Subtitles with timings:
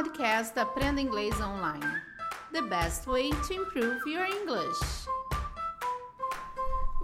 [0.00, 2.00] podcast Aprenda Inglês Online.
[2.52, 4.80] The best way to improve your English.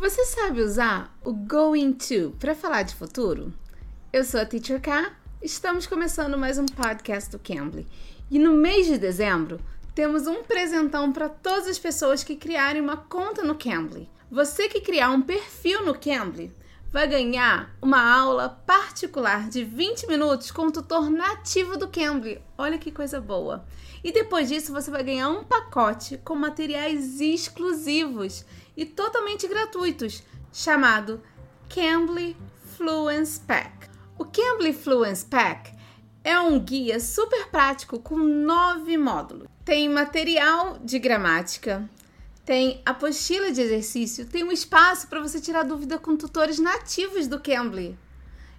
[0.01, 3.53] Você sabe usar o going to para falar de futuro?
[4.11, 5.13] Eu sou a Teacher K.
[5.43, 7.87] Estamos começando mais um podcast do Cambly.
[8.31, 9.61] E no mês de dezembro,
[9.95, 14.09] temos um presentão para todas as pessoas que criarem uma conta no Cambly.
[14.31, 16.51] Você que criar um perfil no Cambly
[16.93, 22.41] vai ganhar uma aula particular de 20 minutos com o tutor nativo do Cambly.
[22.57, 23.65] Olha que coisa boa!
[24.03, 28.45] E depois disso você vai ganhar um pacote com materiais exclusivos
[28.77, 30.23] e totalmente gratuitos,
[30.53, 31.21] chamado
[31.69, 32.37] Cambly
[32.77, 33.89] Fluence Pack.
[34.19, 35.75] O Cambly Fluence Pack
[36.23, 39.49] é um guia super prático com nove módulos.
[39.65, 41.89] Tem material de gramática,
[42.47, 47.41] tem apostila de exercício, tem um espaço para você tirar dúvida com tutores nativos do
[47.41, 47.99] Cambly.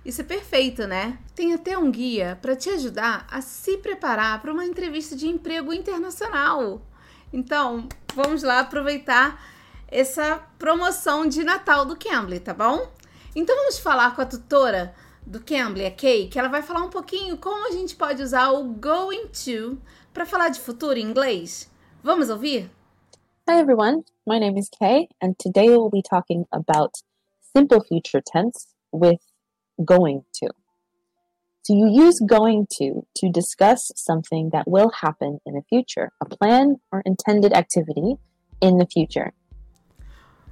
[0.03, 1.17] Isso é perfeito, né?
[1.33, 5.71] Tem até um guia para te ajudar a se preparar para uma entrevista de emprego
[5.71, 6.85] internacional.
[7.31, 9.41] Então, vamos lá aproveitar
[9.87, 12.91] essa promoção de Natal do Cambly, tá bom?
[13.33, 14.93] Então vamos falar com a tutora
[15.25, 18.49] do Cambly, a Kay, que ela vai falar um pouquinho como a gente pode usar
[18.49, 19.77] o going to
[20.13, 21.71] para falar de futuro em inglês.
[22.03, 22.76] Vamos ouvir?
[23.49, 26.95] Hi everyone, my name is Kay, and today we'll be talking about
[27.55, 29.21] simple future tense with
[29.85, 30.49] going to.
[31.63, 36.25] So you use going to to discuss something that will happen in the future, a
[36.25, 38.17] plan or intended activity
[38.59, 39.31] in the future.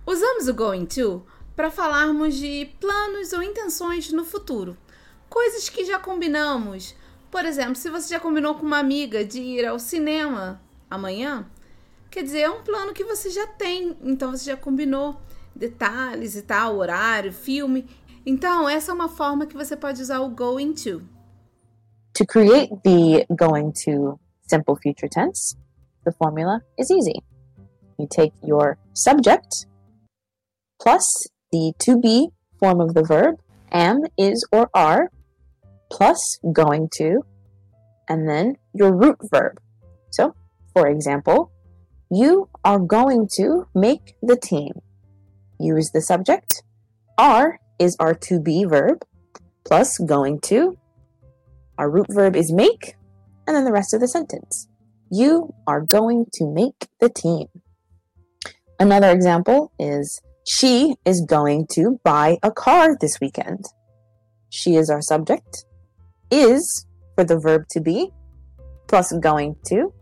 [0.08, 4.78] Usamos o going to para falarmos de planos ou intenções no futuro,
[5.30, 6.96] coisas que já combinamos.
[7.30, 11.46] Por exemplo, se você já combinou com uma amiga de ir ao cinema amanhã,
[12.16, 15.18] Quer dizer, é um plano que você já tem, então você já combinou
[15.54, 17.86] detalhes e tal, horário, filme.
[18.26, 21.02] Então, essa é uma forma que você pode usar o going to.
[22.14, 25.58] To create the going to simple future tense,
[26.06, 27.22] the formula is easy.
[28.00, 29.68] You take your subject
[30.82, 31.04] plus
[31.52, 32.30] the to be
[32.62, 33.36] form of the verb,
[33.74, 35.12] am, is, or are,
[35.92, 37.26] plus going to,
[38.08, 39.60] and then your root verb.
[40.12, 40.34] So,
[40.74, 41.52] for example,
[42.12, 44.74] You are going to make the team.
[45.60, 46.64] Use the subject.
[47.18, 49.04] Are is our to be verb
[49.66, 50.78] plus going to.
[51.78, 52.96] Our root verb is make,
[53.48, 54.68] and then the rest of the sentence.
[55.10, 57.48] You are going to make the team.
[58.80, 63.66] Another example is she is going to buy a car this weekend.
[64.50, 65.66] She is our subject.
[66.30, 68.12] Is for the verb to be
[68.88, 69.94] plus going to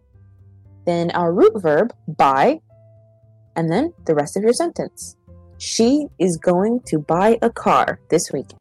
[0.85, 2.59] then our root verb, buy,
[3.55, 5.16] and then the rest of your sentence.
[5.57, 8.59] She is going to buy a car this weekend.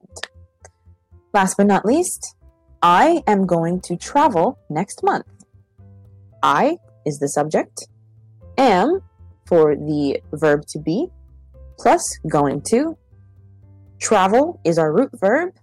[1.34, 2.36] Last but not least,
[2.82, 5.26] I am going to travel next month.
[6.42, 7.88] I is the subject,
[8.58, 9.00] am
[9.46, 11.08] for the verb to be,
[11.78, 12.96] plus going to.
[14.00, 15.54] Travel is our root verb,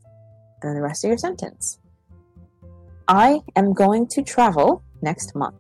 [0.62, 1.80] and then the rest of your sentence.
[3.08, 5.56] I am going to travel next month.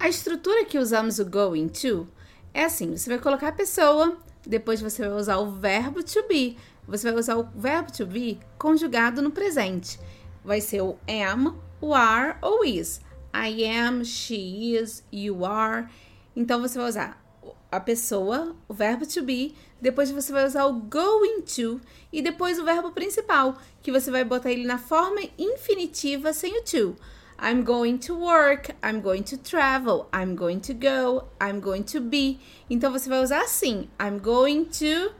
[0.00, 2.06] A estrutura que usamos o going to
[2.54, 4.16] é assim: você vai colocar a pessoa,
[4.46, 6.56] depois você vai usar o verbo to be.
[6.86, 9.98] Você vai usar o verbo to be conjugado no presente.
[10.44, 13.00] Vai ser o am, o are ou is.
[13.34, 15.88] I am, she is, you are.
[16.34, 17.24] Então você vai usar
[17.70, 21.80] a pessoa, o verbo to be, depois você vai usar o going to
[22.12, 26.62] e depois o verbo principal, que você vai botar ele na forma infinitiva sem o
[26.62, 26.96] to.
[27.40, 32.00] I'm going to work, I'm going to travel, I'm going to go, I'm going to
[32.00, 32.40] be.
[32.68, 35.12] Então você vai usar assim: I'm going to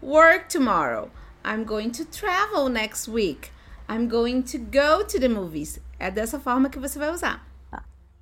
[0.00, 1.10] work tomorrow.
[1.44, 3.52] I'm going to travel next week.
[3.88, 5.78] I'm going to go to the movies.
[5.98, 7.40] É dessa forma que você vai usar.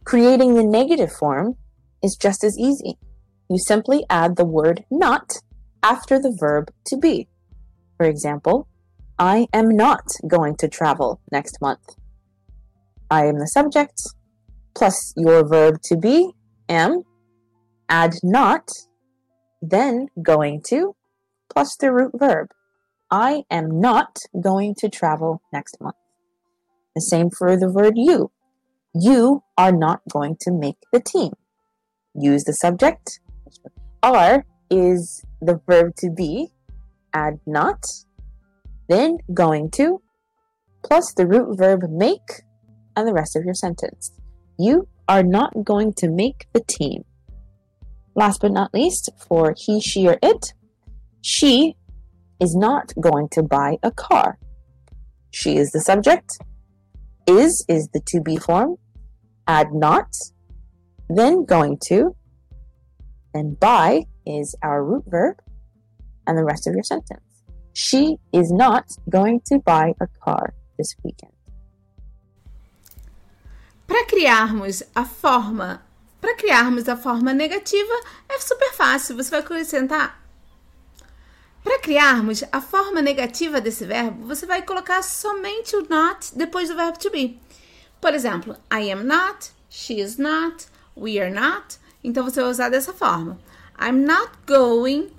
[0.05, 1.57] Creating the negative form
[2.03, 2.99] is just as easy.
[3.49, 5.39] You simply add the word not
[5.83, 7.29] after the verb to be.
[7.97, 8.67] For example,
[9.19, 11.97] I am not going to travel next month.
[13.15, 14.03] I am the subject,
[14.75, 16.33] plus your verb to be,
[16.69, 17.05] am,
[17.89, 18.69] add not,
[19.63, 20.97] then going to,
[21.49, 22.49] plus the root verb.
[23.13, 25.95] I am not going to travel next month.
[26.97, 28.33] The same for the word you.
[28.93, 31.35] You are not going to make the team.
[32.17, 33.21] Use the subject.
[34.03, 36.49] Are is the verb to be.
[37.13, 37.87] Add not,
[38.89, 40.03] then going to,
[40.83, 42.43] plus the root verb make,
[42.97, 44.13] and the rest of your sentence.
[44.59, 47.05] You are not going to make the team.
[48.15, 50.55] Last but not least, for he, she, or it,
[51.21, 51.77] she
[52.41, 54.39] is not going to buy a car.
[55.31, 56.39] She is the subject.
[57.27, 58.77] Is is the to be form.
[59.47, 60.09] add not,
[61.09, 62.15] then going to,
[63.35, 65.37] then buy is our root verb,
[66.27, 67.21] and the rest of your sentence.
[67.75, 71.34] She is not going to buy a car this weekend.
[73.87, 75.85] Para criarmos a forma,
[76.21, 77.95] para criarmos a forma negativa
[78.29, 79.17] é super fácil.
[79.17, 80.25] Você vai acrescentar
[81.65, 86.77] para criarmos a forma negativa desse verbo, você vai colocar somente o not depois do
[86.77, 87.41] verbo to be.
[88.03, 91.79] Por exemplo, I am not, she is not, we are not.
[92.05, 93.39] Então você vai usar dessa forma.
[93.81, 95.11] I'm not going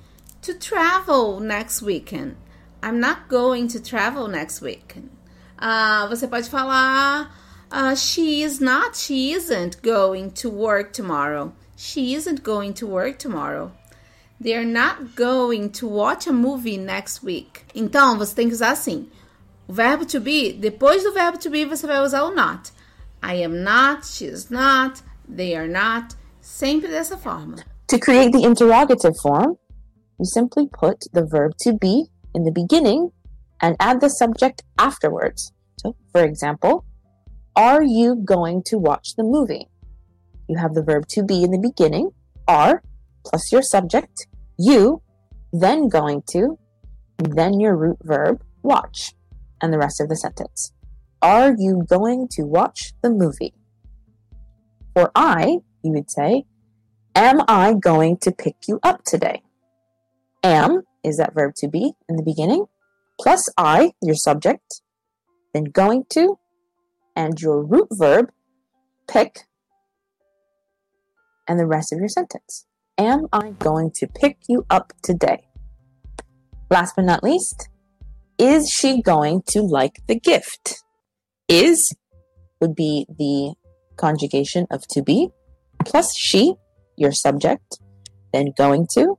[0.44, 2.38] to travel next weekend.
[2.84, 5.10] I'm not going to travel next weekend.
[5.58, 7.36] Uh, você pode falar
[7.72, 11.54] uh, she is not, she isn't going to work tomorrow.
[11.76, 13.72] She isn't going to work tomorrow.
[14.40, 17.66] They're not going to watch a movie next week.
[17.74, 19.08] Então, você tem que usar assim.
[19.68, 22.72] O verbo to be, depois do verbo to be, você vai usar o not.
[23.24, 26.16] I am not, she is not, they are not.
[26.42, 27.58] Sempre dessa forma.
[27.88, 29.58] To create the interrogative form,
[30.20, 33.12] you simply put the verb to be in the beginning
[33.62, 35.52] and add the subject afterwards.
[35.78, 36.86] So, for example,
[37.56, 39.70] are you going to watch the movie?
[40.48, 42.12] You have the verb to be in the beginning,
[42.48, 42.84] are,
[43.26, 45.02] plus your subject, you,
[45.52, 46.58] then going to,
[47.18, 49.14] then your root verb, watch,
[49.62, 50.74] and the rest of the sentence.
[51.22, 53.54] Are you going to watch the movie?
[54.94, 56.46] For I, you would say,
[57.16, 59.42] Am I going to pick you up today?
[60.44, 62.66] Am is that verb to be in the beginning,
[63.20, 64.82] plus I, your subject,
[65.54, 66.38] then going to,
[67.16, 68.32] and your root verb,
[69.08, 69.42] pick,
[71.48, 72.66] and the rest of your sentence.
[72.98, 75.48] Am I going to pick you up today?
[76.70, 77.70] Last but not least,
[78.38, 80.84] is she going to like the gift?
[81.48, 81.96] Is
[82.60, 83.54] would be the
[83.98, 85.30] conjugation of to be
[85.86, 86.56] plus she,
[86.98, 87.80] your subject,
[88.34, 89.18] then going to,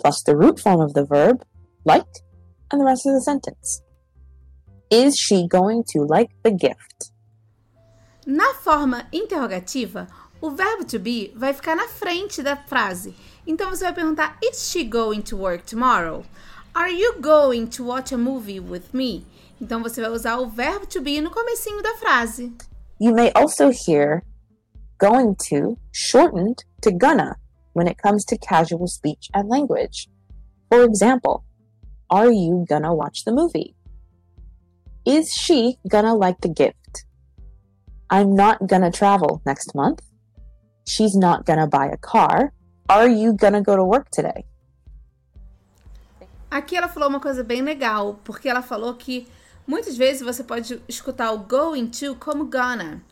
[0.00, 1.44] plus the root form of the verb,
[1.84, 2.06] like,
[2.70, 3.82] and the rest of the sentence.
[4.92, 7.12] Is she going to like the gift?
[8.26, 10.06] Na forma interrogativa,
[10.38, 13.14] o verbo to be vai ficar na frente da frase.
[13.46, 16.26] Então você vai perguntar: Is she going to work tomorrow?
[16.74, 19.24] Are you going to watch a movie with me?
[19.58, 22.52] Então você vai usar o verbo to be no comecinho da frase.
[23.00, 24.22] You may also hear
[24.98, 27.36] going to shortened to gonna
[27.72, 30.10] when it comes to casual speech and language.
[30.70, 31.44] For example,
[32.10, 33.74] are you gonna watch the movie?
[35.04, 37.04] Is she gonna like the gift?
[38.08, 40.00] I'm not gonna travel next month.
[40.86, 42.52] She's not gonna buy a car.
[42.88, 44.44] Are you gonna go to work today?
[46.48, 49.26] Aqui ela falou uma coisa bem legal, porque ela falou que
[49.66, 53.02] muitas vezes você pode escutar o going to como gonna,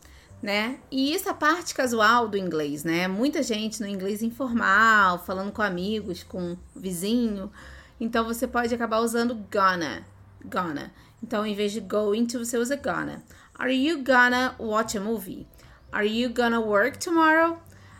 [0.41, 0.77] né?
[0.89, 3.07] E isso é parte casual do inglês, né?
[3.07, 7.51] Muita gente no inglês informal, falando com amigos, com vizinho.
[7.99, 10.05] Então você pode acabar usando gonna,
[10.45, 10.93] gonna.
[11.23, 13.23] Então em vez de going to, você usa gonna.
[13.55, 15.47] Are you gonna watch a movie?
[15.91, 17.59] Are you gonna work tomorrow?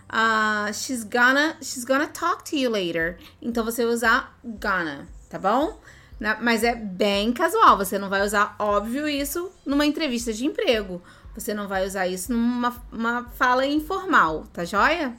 [0.09, 3.17] Uh, she's gonna she's gonna talk to you later.
[3.41, 5.79] Então você vai usar gonna, tá bom?
[6.19, 7.77] Na, mas é bem casual.
[7.77, 11.01] Você não vai usar, óbvio, isso numa entrevista de emprego.
[11.33, 15.15] Você não vai usar isso numa uma fala informal, tá joia?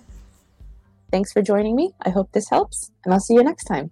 [1.11, 1.95] Thanks for joining me.
[2.05, 3.91] I hope this helps, and I'll see you next time.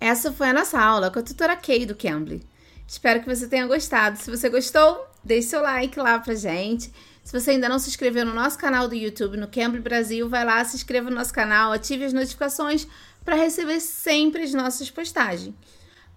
[0.00, 2.44] Essa foi a nossa aula com a tutora Kay do Cambly.
[2.86, 4.18] Espero que você tenha gostado.
[4.18, 6.92] Se você gostou, deixe seu like lá pra gente.
[7.24, 10.44] Se você ainda não se inscreveu no nosso canal do YouTube, no Cambly Brasil, vai
[10.44, 12.86] lá, se inscreva no nosso canal, ative as notificações
[13.24, 15.54] para receber sempre as nossas postagens.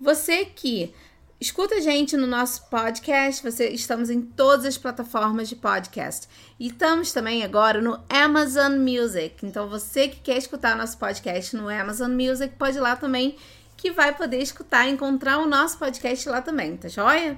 [0.02, 0.94] Você que
[1.40, 6.28] escuta a gente no nosso podcast, você estamos em todas as plataformas de podcast.
[6.60, 9.46] E estamos também agora no Amazon Music.
[9.46, 13.36] Então você que quer escutar nosso podcast no Amazon Music, pode ir lá também
[13.78, 17.38] que vai poder escutar e encontrar o nosso podcast lá também, tá joia?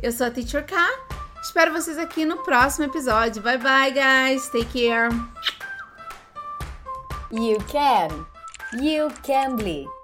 [0.00, 0.76] Eu sou a Teacher K.
[1.42, 3.42] Espero vocês aqui no próximo episódio.
[3.42, 4.48] Bye bye, guys.
[4.48, 5.08] Take care.
[7.30, 8.26] You can.
[8.80, 9.95] You can be.